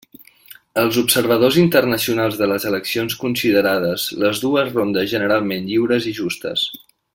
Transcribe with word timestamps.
Els 0.83 0.95
observadors 1.01 1.59
internacionals 1.63 2.39
de 2.39 2.47
les 2.53 2.65
eleccions 2.71 3.17
considerades 3.25 4.07
les 4.25 4.43
dues 4.47 4.73
rondes 4.79 5.09
generalment 5.15 5.71
lliures 5.75 6.11
i 6.15 6.17
justes. 6.23 6.67